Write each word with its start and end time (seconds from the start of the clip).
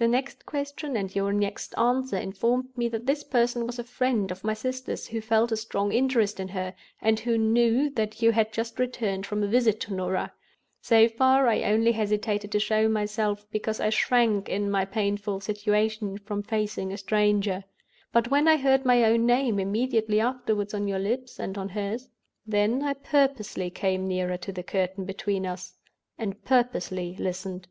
Her 0.00 0.08
next 0.08 0.46
question 0.46 0.96
and 0.96 1.14
your 1.14 1.32
next 1.32 1.78
answer 1.78 2.16
informed 2.16 2.76
me 2.76 2.88
that 2.88 3.06
this 3.06 3.22
person 3.22 3.68
was 3.68 3.78
a 3.78 3.84
friend 3.84 4.32
of 4.32 4.42
my 4.42 4.52
sister's, 4.52 5.06
who 5.06 5.20
felt 5.20 5.52
a 5.52 5.56
strong 5.56 5.92
interest 5.92 6.40
in 6.40 6.48
her, 6.48 6.74
and 7.00 7.20
who 7.20 7.38
knew 7.38 7.88
that 7.90 8.20
you 8.20 8.32
had 8.32 8.52
just 8.52 8.80
returned 8.80 9.26
from 9.26 9.44
a 9.44 9.46
visit 9.46 9.78
to 9.82 9.94
Norah. 9.94 10.32
So 10.80 11.06
far, 11.08 11.46
I 11.46 11.62
only 11.62 11.92
hesitated 11.92 12.50
to 12.50 12.58
show 12.58 12.88
myself, 12.88 13.46
because 13.52 13.78
I 13.78 13.90
shrank, 13.90 14.48
in 14.48 14.72
my 14.72 14.84
painful 14.84 15.38
situation, 15.38 16.18
from 16.18 16.42
facing 16.42 16.92
a 16.92 16.98
stranger. 16.98 17.62
But 18.12 18.28
when 18.28 18.48
I 18.48 18.56
heard 18.56 18.84
my 18.84 19.04
own 19.04 19.24
name 19.24 19.60
immediately 19.60 20.18
afterward 20.18 20.74
on 20.74 20.88
your 20.88 20.98
lips 20.98 21.38
and 21.38 21.56
on 21.56 21.68
hers, 21.68 22.08
then 22.44 22.82
I 22.82 22.94
purposely 22.94 23.70
came 23.70 24.08
nearer 24.08 24.36
to 24.38 24.50
the 24.50 24.64
curtain 24.64 25.04
between 25.04 25.46
us, 25.46 25.74
and 26.18 26.42
purposely 26.44 27.14
listened. 27.20 27.68